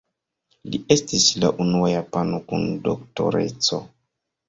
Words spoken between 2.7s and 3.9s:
Doktoreco.